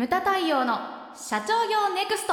[0.00, 0.78] ムタ太陽の
[1.14, 2.32] 社長業ネクスト。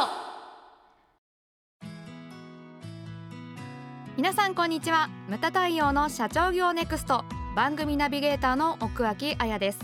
[4.15, 5.09] 皆さんこんにちは。
[5.27, 7.25] ムタ太陽の社長業ネクスト。
[7.57, 9.79] 番組ナビゲーターの奥脇彩です。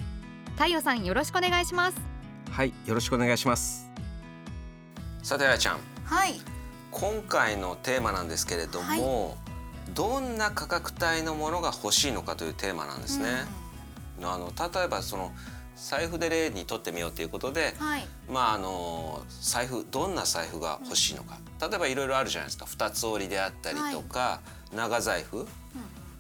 [0.54, 1.98] 太陽さんよろしくお願いします。
[2.52, 3.92] はいよろしくお願いします。
[5.22, 5.80] さてあやちゃん。
[6.06, 6.40] はい。
[6.90, 9.36] 今回のテーマなんですけれども、
[9.94, 13.28] どんな価格帯のものが欲しいのかというテーマなんですね、
[14.22, 15.34] あの例えばその
[15.84, 18.08] 財布で例にとってみようということで、はい。
[18.30, 22.66] まああの財布どんな財布が欲しいのか、例えばいろいろあるじゃないですか。
[22.66, 24.40] 二つ折りであったりとか、
[24.74, 25.46] 長財布、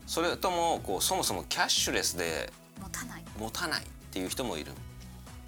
[0.05, 3.23] それともこうそもそもキャッシュレスで持たない。
[3.39, 4.71] 持たないっていう人もいる。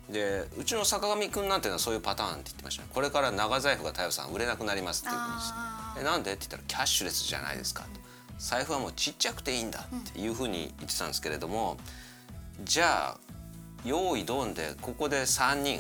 [0.10, 2.90] でうちの坂上くんなんていうのはそういうパターンって言ってましたね。
[2.94, 7.84] これから長財布が太陽さん売れなくなりますっていうふうにしてあえなんでって言ったらキャッシュレスじゃないですか。
[7.84, 7.90] と
[8.38, 11.78] 財布はもうちっちゃくていいんだっていうふうに言ってたんですけれども、
[12.64, 13.35] じゃあ
[13.86, 15.80] 用意ドンでここで3人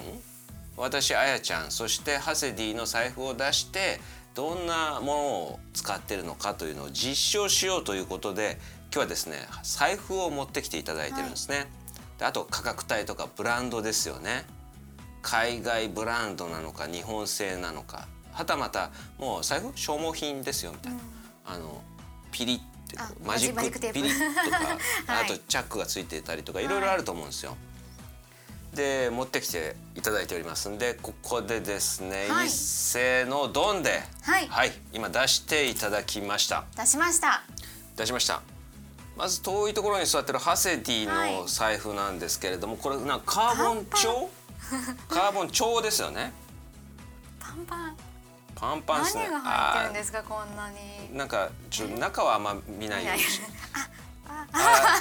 [0.77, 3.99] 私あやちゃんそしてハセディの財布を出して
[4.35, 8.59] どんなものを使ってるのかというのを実証しようということで
[8.93, 11.67] 今日はですね財布を持ってきていただいてるんですね。
[12.19, 14.45] であと価格帯とかブランドですよね。
[15.21, 18.07] 海外ブランドなのか日本製なのか。
[18.31, 20.99] はたまたもう財布消耗品ですよみたいな、
[21.45, 21.81] あの
[22.31, 24.57] ピリってマジックピリッとか、
[25.13, 25.23] はい。
[25.23, 27.55] あとチャックがついてたりとかいろいろあると思うんですよ。
[28.75, 32.47] で持ってきていただいておりますんでここでですね、はい。
[32.47, 34.71] 一斉のドンではい。
[34.93, 36.65] 今出していただきました。
[36.77, 37.43] 出しました。
[37.95, 38.41] 出しました。
[39.17, 41.35] まず遠いところに座ってるハセディはい。
[41.35, 44.29] の財布なんですけれども、これなんかカーボン調
[45.07, 46.33] カーボン調ですよね。
[47.39, 47.97] パンパン。
[48.55, 49.29] パンパンですね。
[49.29, 51.17] 何が入ってるんですかこんなに。
[51.17, 53.41] なんかちょ中はあんま見ないようにし
[53.73, 53.94] あ
[54.53, 54.95] あ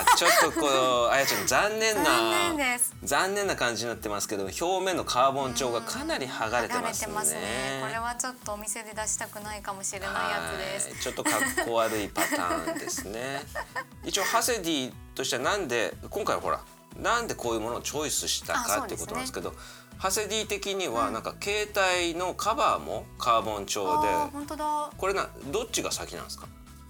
[0.00, 2.94] あーちょっとこうあやちゃん残念な残念です。
[3.04, 7.40] 残念な感じになってますけど表面のカーボン調がかなり剥がれてますね。
[7.40, 10.12] ねこれはちょっとお店で出したくないかもしれないや
[10.54, 10.88] つです。
[10.88, 13.42] はいちょっとかっこ悪いパターンですね。
[14.04, 16.60] 一応ハセディとしてはなんで今回はほら
[16.96, 19.54] なんでこういうものをチョイスしたかっていうことなんですけど
[19.98, 21.68] ハセディ的にはなんか携
[22.02, 24.90] 帯のカバーもカーボン調で、あー本当だ。
[24.96, 26.46] これなどっちが先なんですか？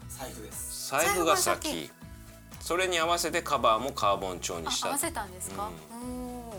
[0.09, 1.69] 財布です財布が財布が先。
[1.69, 1.91] 先
[2.61, 4.89] それに合わせてカバーもカーボン調にした。
[4.89, 6.55] あ合わせたんですか、お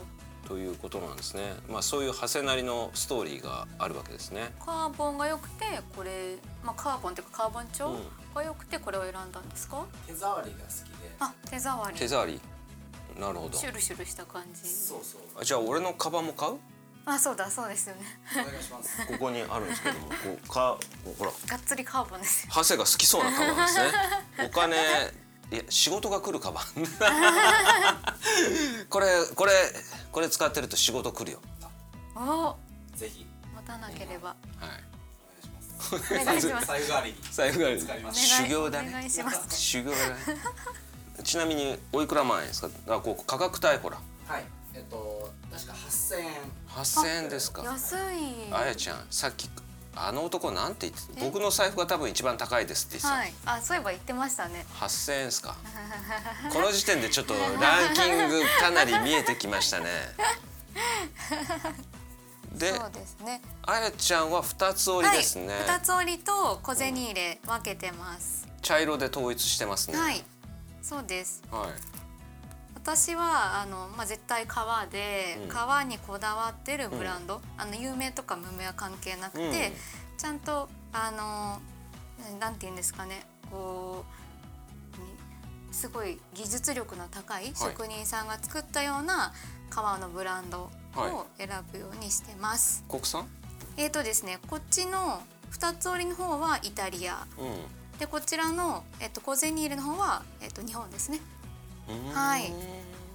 [0.46, 1.54] ーということなんですね。
[1.68, 4.52] まあそういう長谷なりのストーリーがあるわけですね。
[4.64, 5.64] カーボンが良くて
[5.94, 8.00] これ、まあ、カーボンっていうかカーボン調うん。
[8.34, 11.16] が良くてこれを選んだんですか、手触りが好きで。
[11.18, 11.96] あ手触り。
[11.96, 12.40] 手触り。
[13.18, 13.58] なるほど。
[13.58, 14.68] シュルシュルした感じ。
[14.68, 15.20] そうそう。
[15.40, 16.58] あじゃあ俺のカバンも買う？
[17.06, 18.02] あそうだそうですよね。
[18.32, 19.06] お願いします。
[19.06, 20.78] ここにあるんですけども こうか
[21.18, 21.30] ほら。
[21.46, 22.52] がっつりカーボンですよ。
[22.54, 23.92] 長谷が好きそうなカバンですね。
[24.46, 24.76] お金
[25.52, 26.64] いや仕事が来るカバン。
[28.88, 29.52] これこれ
[30.12, 31.40] これ使ってると仕事来るよ。
[32.14, 32.56] お
[32.96, 33.26] ぜひ。
[33.54, 34.28] 持たなければ。
[34.28, 34.68] はい。
[36.22, 36.66] お願いします。
[36.66, 37.18] 財布代わりに。
[37.32, 38.20] 財布が使います。
[38.20, 39.58] 修行だお願ねいします。
[39.58, 40.16] 修行だね。
[41.24, 42.68] ちなみにおいくら万円ですか？
[42.88, 43.98] あこう価格帯ほら。
[44.28, 44.44] はい
[44.74, 46.32] えっと確か8000円
[46.68, 47.62] 8000円ですか。
[47.64, 47.98] 安い。
[48.52, 49.48] あやちゃんさっき
[49.96, 51.24] あの男なんて言ってた？
[51.24, 53.58] 僕の財布が多分一番高いですって言ってた、はい。
[53.58, 54.64] あそういえば言ってましたね。
[54.78, 55.56] 8000円ですか？
[56.52, 59.86] この時点でちょっとランキングかなり見えてきましたね。
[62.52, 63.42] でそうですね。
[63.62, 69.98] あやちゃんは二つ折りですね、はい、二つ折りと小銭入れ分けてます、茶色で統一してますね。
[69.98, 70.24] はい。
[70.82, 71.42] そうです。
[71.50, 71.99] はい
[72.96, 75.48] 私はあの、まあ、絶対革で、うん。
[75.48, 79.52] 革にこだわってるブランド、あの有名とか無名は関係なくて、うん。
[80.18, 81.60] ちゃんとあの
[82.38, 84.04] なんて言うんですかねこ
[84.98, 89.32] うにすごい技術力の高い職人さんが作ったような
[89.70, 92.84] 革のブランドを選ぶようにしてます。
[92.88, 93.26] 国産？
[93.76, 97.26] えーとですねこっちの二つ折りの方はイタリア。
[97.38, 101.20] うでこちらの、えっと、小銭入れの方は、えっと、日本ですね。
[101.92, 102.14] ん。
[102.14, 102.52] はい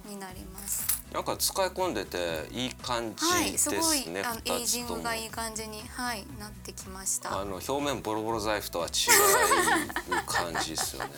[0.06, 0.86] になります。
[1.12, 7.40] なんか使い込んでていい感じはい、ですね、すごいあのエイジングがいい感じにはいなってきました。
[7.40, 11.10] あの表面ボロボロ財布とは違う感じですよね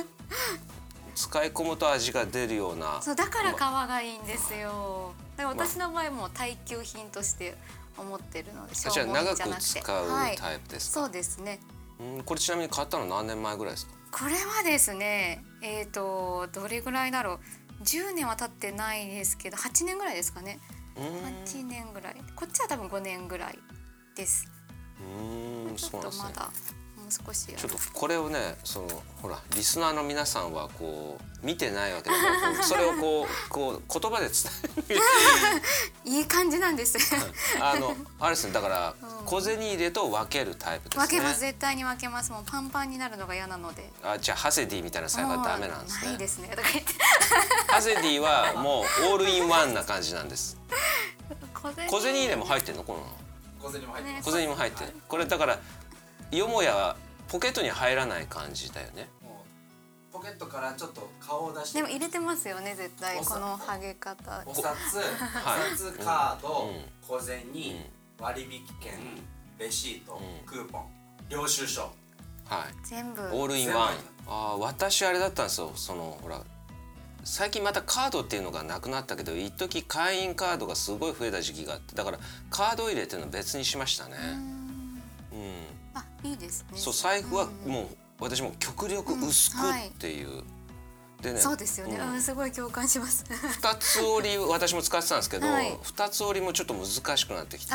[1.14, 5.14] 使い込むと味が出るようなそうだから革がいいんですよ。
[5.36, 7.56] だから私の場合も耐久品として
[7.96, 11.60] 思ってるので消耗長く品じゃなくて、使うはい、タイプですか、そうですね。
[12.00, 13.92] うんこれちなみに買ったの何年前ぐらいですか？
[14.10, 17.40] これはですね、えっ、とどれぐらいだろう。
[17.82, 20.58] 10年は経ってないですけど、8年ぐらいですかね。
[20.96, 22.16] うーん8年ぐらい。
[22.34, 23.58] こっちは多分5年ぐらい
[24.14, 24.46] です。
[25.00, 26.50] うーんちょっそうなんですねとまだ
[26.96, 28.88] もう少しちょっとこれをねその
[29.22, 34.36] ほらリスナーの皆さんはこう見てないわけだから それをこうこう言葉で伝
[34.88, 35.00] える
[36.04, 36.96] いい感じなんです
[37.60, 38.94] あのあれですねだから
[39.26, 41.06] 小銭入れと分けるタイプですね。
[41.06, 41.40] 分けます。
[41.40, 42.32] 絶対に分けます。
[42.32, 43.90] もうパンパンになるのが嫌なので。
[44.02, 46.08] あじゃあハセディみたいな財布はダメなんですね。
[46.10, 46.48] ないですね。
[46.48, 46.92] とか言って
[47.66, 50.56] ハセディはもうオールインワンな感じなんです。
[51.88, 52.14] 小銭。
[52.14, 53.02] 入れも入ってんのこの。
[53.60, 54.24] 小銭も入ってます。
[54.24, 54.94] 小銭も入ってる。
[55.08, 55.58] これだから
[56.30, 56.96] よもや
[57.28, 59.08] ポケットに入らない感じだよね。
[60.12, 61.78] ポケットからちょっと顔を出して。
[61.80, 63.18] でも入れてますよね絶対。
[63.18, 64.42] このハゲ方。
[64.46, 65.74] お札、はい。
[65.74, 66.84] お札カード、うん。
[67.06, 67.44] 小銭、
[68.18, 68.92] 割引券、
[69.58, 70.86] レシート、クーポン
[71.28, 71.82] 領収書。
[71.82, 71.92] はい。
[72.84, 73.22] 全部。
[73.22, 73.88] オールインワン。
[74.28, 75.72] あー私あれだったんですよ。
[75.74, 76.42] そのほら
[77.24, 82.18] 最近またカードっていうのがなくなったけど一時会員カードがすごい増えた時期があってだから
[82.50, 84.16] カード入れっていうのは別にしましたね。
[85.32, 85.80] うん。
[85.94, 86.78] あいいですね。
[86.78, 87.86] そう財布はもう
[88.20, 90.42] 私も極力薄くっていう、
[91.26, 91.40] でね。
[91.40, 92.12] そうですよね、うん。
[92.12, 93.24] うん、すごい共感します。
[93.28, 95.76] 二つ折り私も使ってたんですけど、はい。
[95.82, 97.74] 二つ折りもちょっと難しくなってきて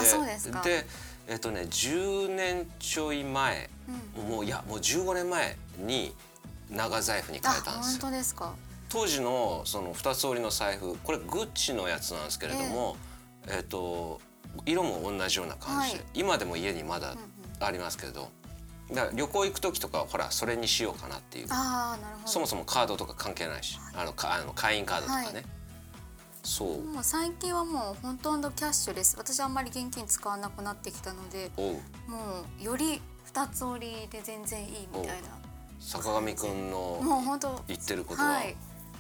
[0.64, 0.86] で
[1.28, 3.70] えっとね10年ちょい前、
[4.28, 6.16] もういやもう15年前に
[6.70, 8.02] 長財布に変えたんあですよ。
[8.02, 8.54] 本当ですか。
[8.90, 12.98] 当時のその二つ折りの財布これグッチのやつなんですけれども、
[13.48, 14.20] えっと
[14.66, 16.06] 色も同じような感じで、はい。
[16.14, 17.16] 今でも家にまだ
[17.60, 18.32] ありますけれど、だか
[18.96, 21.48] ら旅行行く時とかはほらそれにしようかなっていう。
[21.50, 22.28] ああなるほど。
[22.28, 25.46] そもそもカードとか関係ないし、あのかあの会員カードとかね、はい。
[26.44, 26.82] そう。
[26.82, 35.30] もう最近はもうほとんどキャッシュレス私あんまり現金使わなくなってきたのでもうより二つ折りで全然いいみたいな。
[35.80, 38.56] 坂上くんもうの本当言ってることは、はい。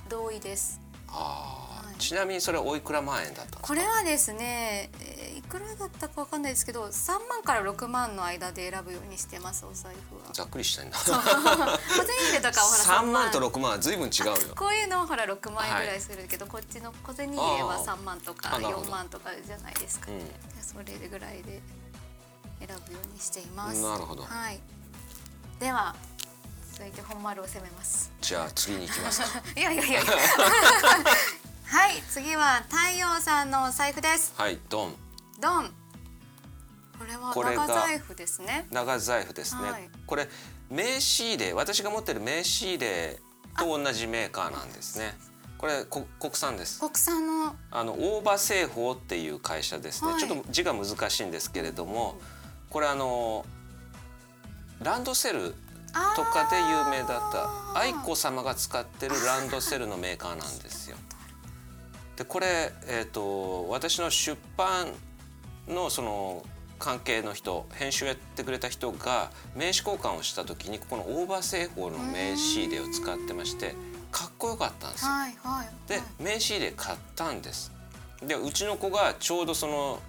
[0.10, 0.82] 同意です。
[1.08, 1.86] あー。
[1.88, 1.96] はい。
[1.98, 10.33] ちなみにそれはおいくら万円だったこれはですね、えーいくらだったかわかんないですけど3万から6万の間で選ぶようにしてますお財布は。
[10.33, 10.98] ざっくりしてんな。
[10.98, 13.71] 小銭 入れとかはほら3万と6万。
[13.71, 14.56] は随分違うよ。
[14.56, 17.83] こういうのはほら6万円ぐらいするけど、こっちの小銭入れはあー。
[17.83, 18.88] 3万とかあなるほど。
[18.88, 20.21] 4万とかじゃないですか、うん。
[20.62, 21.62] それぐらいで
[22.59, 23.81] 選ぶようにしています。
[23.81, 24.24] なるほど。
[24.24, 24.62] はい。
[25.59, 25.94] では
[26.74, 28.09] 続いて本丸を攻めます。
[28.21, 29.27] じゃあ次に行きますか。
[29.56, 30.01] いやいやいや。
[31.65, 34.33] はい次は太陽さんのお財布です。
[34.38, 35.11] はいドン
[35.42, 35.72] ドン。
[37.34, 38.68] これは長財布ですね。
[38.72, 39.90] 長財布ですね、はい。
[40.06, 40.30] これ
[40.70, 43.20] 名刺入れ私が持ってる名刺入れ
[43.58, 45.18] と同じメーカーなんですね。
[45.58, 46.80] これこ国産です。
[46.80, 47.56] 国産の。
[47.72, 50.20] あの大場製法っていう会社ですね、はい。
[50.20, 52.20] ちょっと字が難しいんですけれども
[52.70, 53.46] これあの
[54.82, 55.54] ランドセル
[56.16, 60.98] とかで有名だった愛子様が使ってるランドセルのメーカーなんですよ。
[62.16, 64.88] でこれ、えー、と私の出版
[65.72, 66.46] のその
[66.80, 73.76] 関係の人編集やってくれた人が名刺交換をした時にここの大場製法の名刺入れを使ってまして
[74.12, 75.12] かっこよかったんですよ。
[75.12, 76.04] はいはいではい。
[76.20, 77.72] 名刺入れ買ったんです。
[78.24, 80.00] でうちの子がちょうどその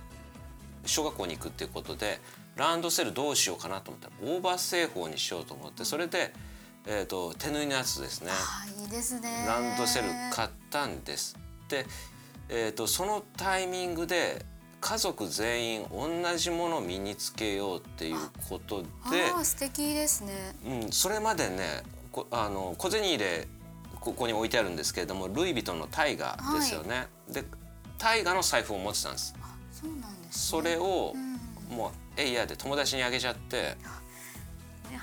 [0.85, 2.21] 小学校に行くっていうことで
[2.57, 6.33] ランドセルどうしようかなと思ったらオーバー製法にしようと思ってそれで、
[6.87, 8.31] えー、と手縫いのやつですね。
[8.33, 9.45] あーいいですね。
[9.47, 11.37] ランドセル買ったんです。
[11.69, 11.87] で、
[12.49, 14.45] えー、とそのタイミングで
[14.83, 18.17] 家族全員同じものを身につけようっていう
[18.49, 18.89] ことで
[19.45, 20.57] 素敵ですね。
[20.67, 23.47] うん、それまでねこあの小銭入れ
[24.01, 27.07] ここに置いてあるんですけれどもルイ・ヴィトンのタイガですよね。
[27.31, 27.45] で
[27.97, 29.37] タイガの財布を持ってたんです。
[29.41, 31.77] あそうなんですそれを、うん。
[31.77, 33.63] もうエイヤーで友達にあげちゃって。
[33.63, 33.79] ね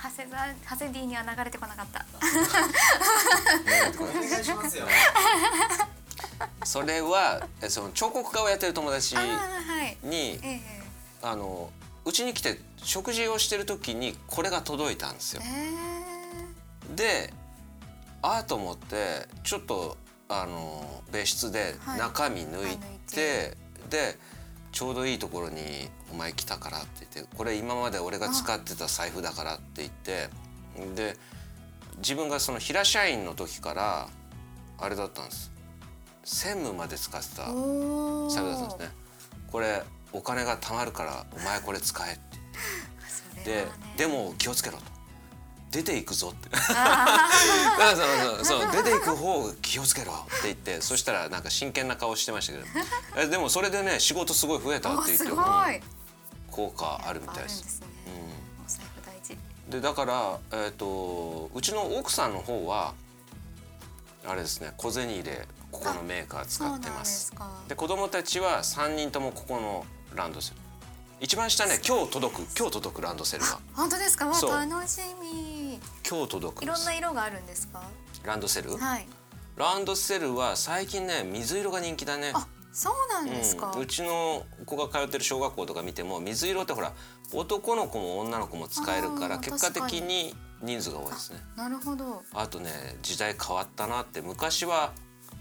[0.03, 2.06] 長谷川長谷 D には流れてこなかった。
[3.98, 4.86] お願いしますよ
[6.63, 9.98] それはえその彫刻家をやってる友達ああはい。
[10.04, 10.60] にえ
[11.22, 11.72] あの
[12.06, 15.42] うちに来て食事をしてる時にこれが届いたんですよ。
[15.46, 15.72] え。
[16.92, 17.34] えで
[18.22, 19.98] ああと思ってちょっと
[20.28, 22.00] あの別室ではい。
[22.00, 22.78] 中身抜いはい抜い
[23.13, 23.58] て、
[23.89, 24.18] で
[24.72, 30.30] ちょうどいいところに「お前来たから」って言って「これ今まで俺が使ってた財布だから」って言って
[30.96, 31.18] で
[31.98, 34.10] 自分がその平社員の時から
[34.78, 35.51] あれだったんです
[36.24, 38.90] 専務まで使ってただったんですね。
[39.52, 42.18] これお金が貯まるからお前これ使えっ
[43.44, 43.44] て。
[43.46, 43.72] でね。
[43.98, 44.84] でも気をつけろと。
[45.72, 46.50] 出ていくぞって。
[46.58, 52.66] そうそうそう出ていく方気をつけろって言ってそしたらなんか真剣な顔してましたけど。
[53.18, 56.00] えでもそれでね仕事すごい増えたって言ってうん。
[56.50, 57.82] 効果あるみたいです。
[59.70, 62.96] でだから、えー、とうちの奥さんの方は
[64.28, 67.34] あれですね小銭入れここのメーカー使ってます。
[67.68, 69.86] で子供たちは3人ともここの
[70.16, 70.58] ランドセル。
[71.22, 74.26] 一番下ね今日届く今日届くランドセルは本当ですか？
[74.26, 74.52] もそう。
[74.52, 75.80] う楽しみ。
[76.10, 77.84] 今日届くいろんな色があるんですか？
[78.24, 79.08] ランドセル、はい。
[79.58, 82.32] ランドセルは最近ね水色が人気だね。
[82.34, 86.94] あそうなんですか、うん、うちの子が通ってる小学校とか見ても水色ってほら
[87.34, 91.40] 男の子も女の子も使えるから結果的に人数が多いですね。
[91.58, 92.24] なるほど。
[92.34, 92.70] あとね
[93.02, 94.94] 時代変わったなって昔は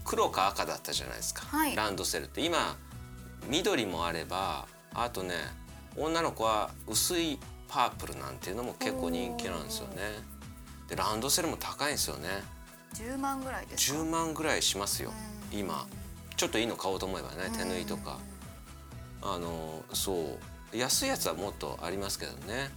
[0.09, 1.75] 黒か赤だったじゃないですか、はい。
[1.75, 2.41] ランドセルって。
[2.41, 2.75] 今
[3.47, 5.35] 緑もあればあとね
[5.95, 7.37] 女の子は薄い
[7.67, 10.01] パープルなんていうのも結構人気なんですよね。
[10.87, 12.27] でランドセルも高いんですよね。
[12.95, 15.13] 10万ぐらいですか？10万ぐらいしますよ。
[15.51, 15.85] 今。
[16.35, 18.17] ちょっといいの買おうと思えばね手縫いとか。
[19.21, 20.39] あのそ
[20.73, 20.75] う。
[20.75, 22.71] 安いやつはもっとありますけどね。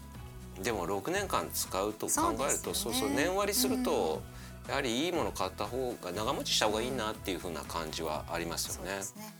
[0.63, 4.21] でも6年間使うと考えるとそうそう年割りすると
[4.69, 8.91] やはりいいもの買った方が長持ちした方がいいなっていう風な感じはありますよね。
[8.91, 9.35] そうですね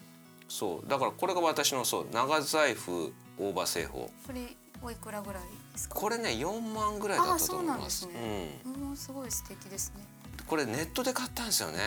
[0.49, 4.11] そうだからこれが私のそう長財布大葉製法。
[4.27, 4.43] これ
[4.83, 5.95] おいくらぐらいですか？
[5.95, 8.07] これね4万ぐらいだったと思います。
[8.07, 10.05] あそうなんですもうすごい素敵ですね。
[10.41, 11.79] うん、これネットで買ったんですよね、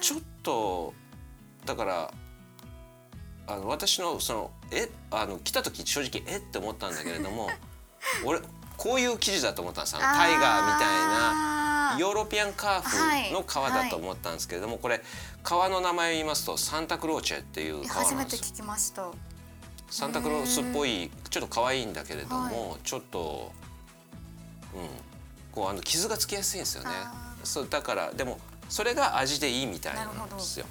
[0.00, 0.92] ちょっと
[1.64, 2.12] だから
[3.46, 7.48] あの私のそのえあの来た時正直えって思ったんだけれども
[8.24, 8.40] 俺
[8.76, 9.96] こういう生地だと思ったんです。
[9.96, 11.49] あのタイガーみたいな
[12.00, 15.02] ヨーロピアンカーフの革だと思ったんですけれども、これ
[15.42, 18.34] 革の名前を言いますとサンタクローチェっていう革初なんです。
[18.36, 19.10] 初めて聞きました。
[19.90, 23.52] サンタクロースっぽいちょっと可愛いんだけれども、ちょっと
[24.74, 24.88] うん
[25.52, 26.90] こうあの傷がつきやすいんですよね。
[26.90, 28.38] あそうだからでも
[28.70, 30.64] それが味でいいみたいなんですよ。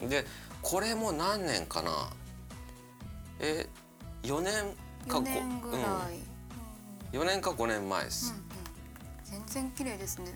[0.00, 0.26] うん、で
[0.60, 2.10] これも何年かな？
[3.40, 3.66] え
[4.24, 4.52] 4年
[5.08, 5.80] か4年ぐらい、
[7.14, 7.20] うん。
[7.20, 8.47] うん、4年か5年前です、うん
[9.30, 10.26] 全然綺麗ですね。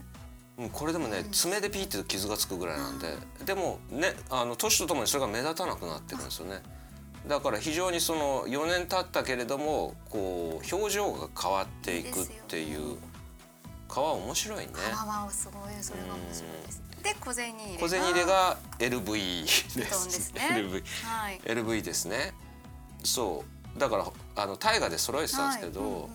[0.58, 6.62] うんこれでもね爪でピーって傷がつくぐらいなんででもねあの年とともにそれが目立たなくなってるんですよね。
[7.26, 12.96] だから非常にその4年経ったけれどもこう表情が変わっていくっていう
[13.88, 14.72] 皮面白いね。
[14.92, 16.82] あわすごいそれが面白いです。
[17.02, 20.40] で小銭入れ小銭入れが LV ですすね。
[20.52, 21.40] LV はい。
[21.44, 22.34] LV ですね。
[23.04, 23.44] そ
[23.76, 23.78] う。
[23.78, 24.06] だから
[24.36, 25.90] あの大河で揃えてたんですけど、はい。
[25.90, 26.08] うんうんうん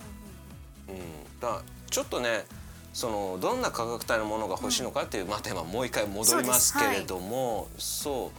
[0.90, 2.44] うん、だちょっとね
[2.92, 8.32] そのどんな価格帯のものが欲しいのかっていう、まあ、テーマもう一回戻りますけれどもそ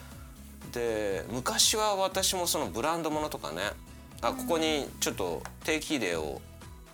[0.72, 3.62] う,、で昔は私もそのブランドものとかね
[4.22, 6.41] あここにちょっと定期入れを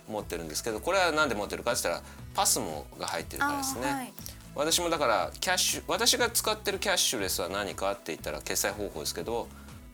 [0.08, 4.12] 持ってるんですけどこれは何で持ってるかって言ったらパスモが入ってるからですね。
[4.54, 9.48] 私もだからキャッシュ私が使ってるキャッシュレスは何かって言ったら決済方法ですけど、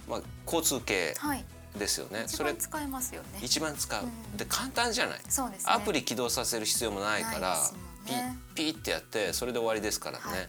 [0.09, 1.15] まあ、交通系。
[1.19, 1.45] はい
[1.79, 2.25] ですよね。
[2.27, 3.29] 一それ番使えますよね。
[3.43, 4.37] 一番使う、うん。
[4.37, 5.73] で簡単じゃない、そうですね。
[5.73, 7.57] アプリ起動させる必要もないから
[8.05, 8.13] ピ
[8.55, 10.41] ピッってやってそれで終わりですからね、はい。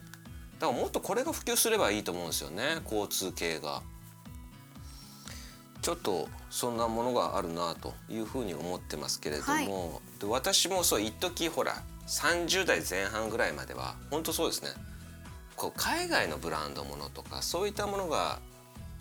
[0.60, 2.80] だからもっとこれが普及すればいいと思うんですよね。
[2.84, 3.82] 交通系が。
[5.82, 14.70] ちょっとそんなものがあるなというふうに思ってますけれども、で私もそう一時ほら30代前半ぐらいまでは本当そうですね。
[15.58, 18.40] こう海外のブランドものとかそういったものが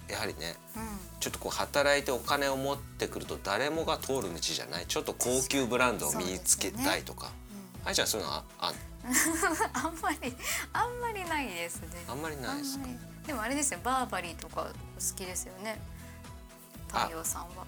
[0.09, 0.83] やはりねうん。
[1.21, 4.87] ちょっとこう働いてお金を持ってくると誰もが通る道じゃない。
[4.87, 7.31] ちょっと高級ブランドを身につけたいとか、
[7.85, 8.73] 愛ちゃんそういうのはあ
[9.75, 10.35] あんまり
[10.73, 12.05] あんまりないですね。
[12.09, 12.79] あんまりないです
[13.27, 13.81] でもあれですよ。
[13.83, 15.81] バーバリーとか好きですよね。
[16.89, 17.67] 太陽さんは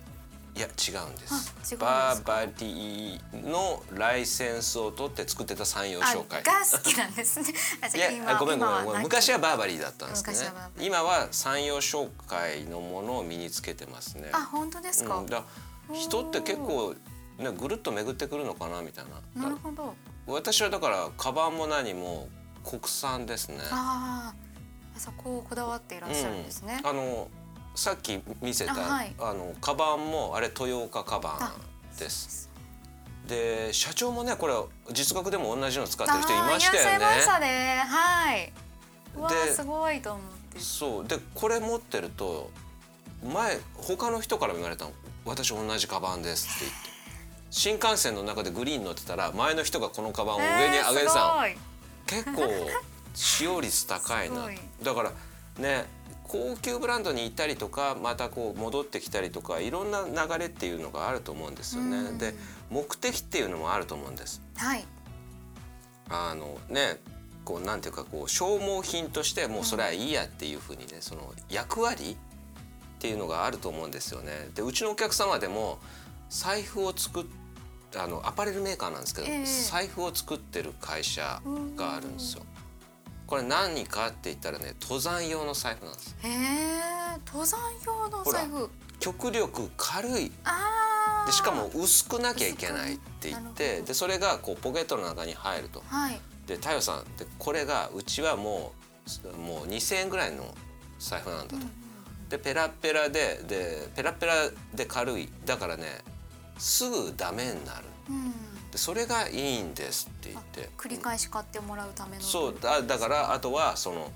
[0.57, 1.77] いや違うんです。
[1.77, 7.53] バーバリーのライセンスを取って作ってた山陽あ商会が好きなんですね。
[7.83, 9.03] あいやごめんごめんごめん。
[9.03, 14.31] 昔はバーバリーだったんですけどね今は山陽商会のものを身につけてますね。
[14.33, 15.45] あ本当ですか、うん、だ
[15.93, 16.95] 人って結構
[17.39, 19.43] ねぐるっと巡ってくるのかなみたいな。
[19.43, 19.97] なるほど。
[20.27, 22.29] 私はだからカバンも何も
[22.63, 23.59] 国産ですね。
[23.73, 27.29] ああそこをこだわっていらっしゃるんですね、うん、あの
[27.75, 29.15] さっき見せたあ、あはい。
[29.19, 31.53] のカバンもあれ豊岡カバ
[31.95, 32.51] ンです。
[33.27, 34.55] で社長もねこれ
[34.93, 37.47] 実学でも同じの使ってる人いましたよあーいらっしゃいましたね。
[37.47, 38.53] ねはい。
[39.17, 40.61] うわすごいと思って。
[40.61, 41.07] そう。
[41.07, 42.51] でこれ持ってると
[43.25, 44.93] 前他の人からも言われたの
[45.25, 46.95] 「私同じカバンです」って言って。
[47.51, 51.57] 新幹線の中でグリーン乗ってたら前の人がこのカバンを上に上げてたの、えー
[52.07, 52.43] 結構
[53.15, 54.49] 使用率高いな。
[54.83, 55.13] だから
[55.59, 55.87] ね
[56.25, 61.99] 高級ブランドに行ったりとかまたこう戻ってきたりとかいろんな流れっていうのがあると思うんですよね。
[61.99, 62.35] うんで
[62.71, 64.43] 目的っていうのもあると思うんです。
[64.57, 64.85] はい
[66.09, 67.01] あのね
[67.45, 72.17] こうなんていうかこう消耗品としてもうそれはいいやっていうふうにねその役割っ
[72.99, 74.49] ていうのがあると思うんですよね。
[74.55, 75.79] でうちのお客様でも
[76.31, 77.25] 財布を作っ
[77.97, 81.41] あのアパレルメーカーなんですけど、ええ財布を作ってる会社
[81.77, 82.43] があるんですよ。
[83.27, 86.17] これ何かって言ったらね登山用の財布なんです。
[86.23, 88.69] へえ登山用の財布。
[89.01, 90.33] 極力軽い。
[91.27, 95.83] でしかも薄くなきゃいけないって言ってでそれがこうポケットの中に入ると。
[95.89, 96.21] はい。
[96.47, 98.73] で太陽さんでこれがうちはも
[99.35, 100.55] うもう2,000円ぐらいの
[100.99, 101.67] 財布なんだと。
[102.29, 104.35] でペラペラででペラペラ
[104.75, 105.29] で軽い。
[105.47, 106.03] だからね
[106.59, 107.85] すぐダメになる。
[108.11, 108.35] うん
[108.75, 110.69] でそれがいいんですって言って。
[110.77, 114.11] 繰り返し買ってもらうためのそうだだからあとはその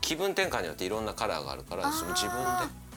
[0.00, 2.46] 気分転換によっていろんなカラーがあるからその自分で。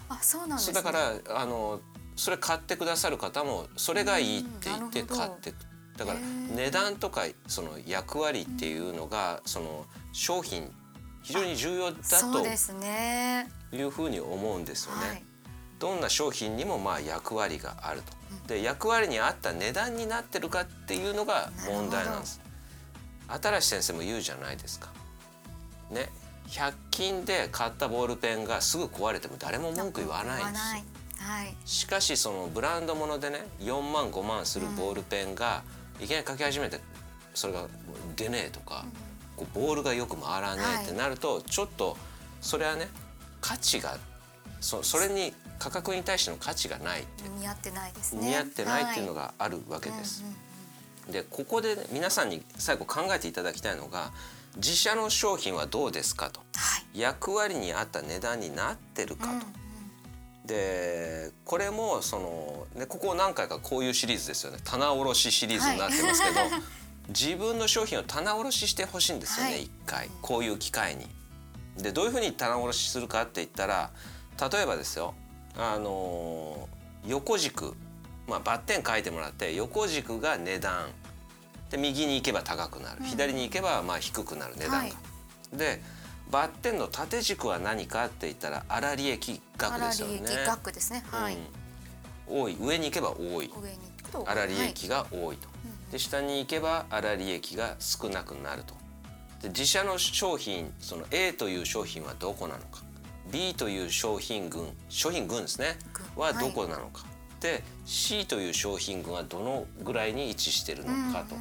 [0.10, 0.74] あそうなんですね。
[0.74, 1.82] だからあの
[2.16, 5.56] それ買ってくださる方もそれがいいって言って買ってく
[5.98, 6.20] だから
[6.56, 10.72] 値段とかその役割っていうのがその商品
[11.22, 13.52] 非常に重要だそうですね。
[13.70, 15.24] というふうに思うんですよね。
[15.74, 18.14] はいどんな商品にもまあ役割があると。
[18.48, 22.42] で役割に合った値段になってるかっていうのが問題なんです。
[23.28, 24.90] 新しい先生も言うじゃないですか。
[25.90, 26.10] ね、
[26.48, 30.82] 100均で買ったボールペンがすぐ壊れても誰も文句言わないんですよ。
[31.20, 35.64] はいしかしそのブランドものでね4万5万するボールペンが
[36.02, 36.82] いきなり書き始めて
[37.34, 37.68] それが
[38.18, 38.86] 出ねえとか、
[39.38, 41.98] こうボールがよく回らねえってなると、ちょっと
[42.42, 42.90] それはね
[43.40, 43.98] 価値が
[44.60, 47.24] そそれに価格に対しての価値がないって。
[47.40, 48.28] 似合ってないですね。
[48.28, 50.24] 似合ってないっていうのががあるわけです。
[50.24, 50.36] うんうん
[51.04, 54.14] でここで、ね、皆さんに最後考えていただきたいのが
[54.56, 56.40] 自社の商品はどうですかと。
[56.56, 57.00] はい。
[57.02, 59.32] 役割に合った値段になってるかと。
[59.32, 59.44] うんうん。
[60.48, 64.60] でこれもその、ね、ここ何回かこういうシリーズですよね。
[64.64, 66.40] 棚卸しシリーズになってますけど、
[67.10, 69.64] 自分の商品を棚卸ししてほしいんですよね、はい。
[69.64, 70.10] 一回。
[70.22, 71.14] こういう機会に。
[71.78, 73.90] でどういうふうに棚卸しするかって言ったら
[74.52, 75.16] 例えばですよ
[75.58, 76.74] あのー
[77.06, 77.76] 横軸、
[78.28, 80.88] まあ、バッテン書いてもらって横軸が値段。
[81.70, 84.78] で右に行けば高くなる、左に行けばまあ低くなる値段が。
[84.78, 84.94] はい。
[85.54, 85.82] で
[86.32, 90.18] バッテンの縦軸は何かって言ったら粗利益額ですよね。
[90.20, 91.04] 粗利益額ですね。
[91.08, 91.38] はい、
[92.30, 92.42] うん。
[92.42, 92.58] 多い。
[92.60, 93.22] 上に行けば多い。
[93.22, 95.50] 上に行くと粗利益が多いと、
[95.92, 98.76] で下に行けば粗利益が少なくなると。
[99.42, 102.82] で自社の商品その A という商品はどこなのか
[103.34, 105.78] B という商品群商品群ですね。
[105.92, 106.04] 群。
[106.16, 107.04] はどこなのか、
[107.42, 111.36] で C という商品群はどのぐらいに位置しているのかと。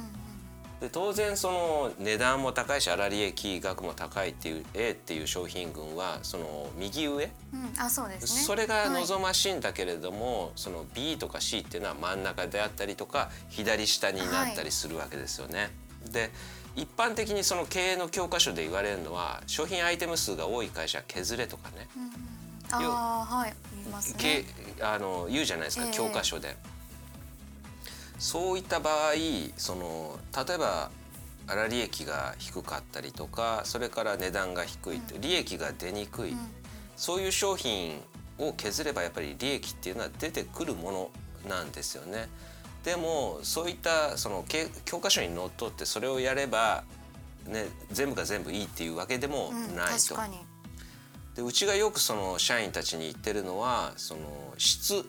[0.81, 8.41] で当然その値段も高いし粗利益額も高いっていう A っていう商品群はその右上、うん、あそうですね。
[8.41, 8.89] それがはい。
[8.89, 15.69] 望ましいんだけれども、その B とか C っていうのは真ん中であったりとか左下になったりするわけですよね。
[16.11, 16.31] で
[16.75, 21.87] 一般的にその経営の教科書で言われるのは商品アイテム数が多い会社は削れとかね、
[22.71, 23.53] ああはい。
[23.75, 24.45] 言いますけね
[24.81, 25.91] あの言うじゃないですか、ええ。
[25.91, 26.55] 教科書で。
[28.17, 29.13] そういった場合
[29.57, 30.91] その例えば
[31.47, 36.35] 粗利益が低かったりとかそれから値段が低いって、利益が出にくい、
[36.95, 38.01] そういう商品
[38.39, 41.11] を削ればやっぱり利益っていうのは出てくるもの
[41.49, 42.29] なんですよね。
[42.83, 46.83] でもそういったそのけ教科書にのっとってそれをやれば、
[47.47, 50.15] ね、全部が全部いいっていうわけでもうん、ないと。
[50.15, 50.37] 確かに。
[51.35, 55.03] でうちがよくその社員たちに言ってるのはその質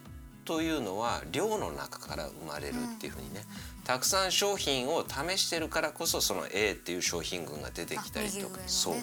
[0.45, 3.45] というのは量の中から生まれるっていうふうにね、
[3.85, 8.95] たくさん商品を試してるからこそその A っていう商品群が出てきたりとか、ねそう。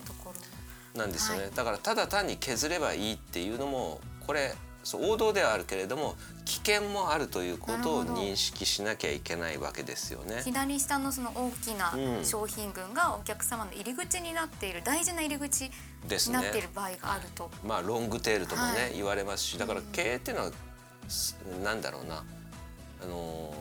[0.98, 1.52] なんですよね、はい。
[1.54, 4.54] だからただ単に削ればいいっていうのもこれ
[4.84, 6.16] そう王道ではあるけれども
[6.46, 10.42] 危険もあるということを認識しなきゃいけないわけですよね。
[10.44, 12.26] 左下のその大きなうん。
[12.26, 15.72] 商品群がお客様の入り口になっている大事な入り口
[16.08, 16.38] ですね。
[16.38, 18.94] になっている場合があると、まあロングテールともね、はい。
[18.96, 20.52] 言われますしだから経営っていうのは、
[21.08, 22.24] すなんだろうな。
[23.04, 23.54] あの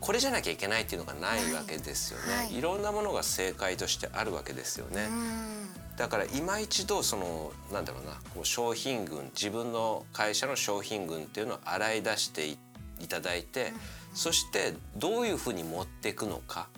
[0.00, 2.56] これじゃなきゃいけないっていうのがないわけですよね、はい。
[2.56, 12.58] い、ろんなものが正解としてあるわけですよね、うんだから今一度そのなんだろうなこう商品群自分の会社の商品群っていうのを洗い出してい
[13.00, 13.72] いただいて、
[14.14, 16.68] そしてどういうふうに持っていくのか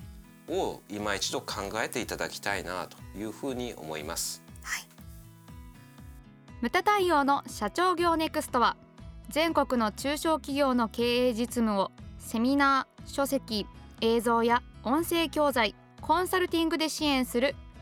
[0.49, 4.41] を今一度考えていただきたいなというふうに思います。
[4.63, 4.87] はい
[6.59, 8.75] ムタ対応の社長業ネクストは
[9.29, 13.67] 全国の中小企業の経営実務をセミナー書籍
[14.01, 17.55] 映像や音声教材コンサルティングで支援する